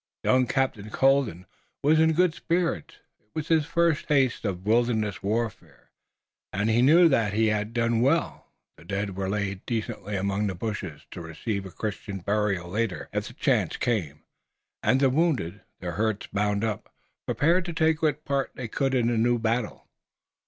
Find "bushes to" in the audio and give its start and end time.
10.55-11.21